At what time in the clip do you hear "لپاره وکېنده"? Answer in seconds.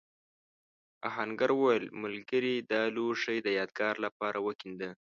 4.05-4.89